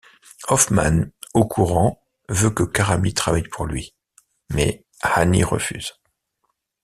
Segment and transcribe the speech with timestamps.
[0.47, 3.93] Hoffman au courant veut que Karami travaille pour lui
[4.49, 5.91] mais Hani refuse.